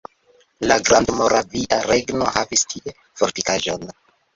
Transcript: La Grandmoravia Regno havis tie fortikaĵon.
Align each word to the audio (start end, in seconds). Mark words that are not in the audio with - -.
La 0.71 0.77
Grandmoravia 0.87 1.81
Regno 1.93 2.33
havis 2.41 2.67
tie 2.75 2.99
fortikaĵon. 3.23 3.91